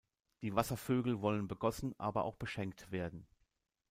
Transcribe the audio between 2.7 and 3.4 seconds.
werden.